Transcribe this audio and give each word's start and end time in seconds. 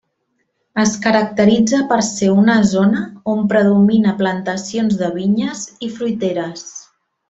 Es 0.83 0.93
caracteritza 1.03 1.81
per 1.91 1.97
ser 2.07 2.31
una 2.45 2.57
zona 2.71 3.05
on 3.35 3.45
predomina 3.55 4.17
plantacions 4.25 5.01
de 5.05 5.15
vinyes 5.23 5.67
i 5.91 5.95
fruiteres. 6.03 6.71